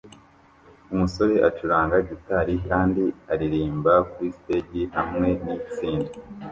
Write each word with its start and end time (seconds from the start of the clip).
Umusore 0.93 1.35
acuranga 1.49 1.95
gitari 2.09 2.53
kandi 2.69 3.03
aririmba 3.33 3.93
kuri 4.11 4.29
stage 4.37 4.81
hamwe 4.97 5.29
nitsinda 5.43 6.11